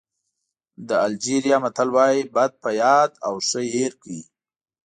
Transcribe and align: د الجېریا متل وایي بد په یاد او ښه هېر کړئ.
د 0.87 0.89
الجېریا 1.07 1.57
متل 1.63 1.89
وایي 1.95 2.21
بد 2.35 2.51
په 2.63 2.69
یاد 2.83 3.11
او 3.27 3.33
ښه 3.47 3.61
هېر 3.73 3.93
کړئ. 4.01 4.21